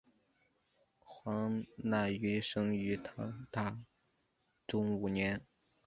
[0.97, 3.77] 黄讷裕生于唐大
[4.65, 5.45] 中五年。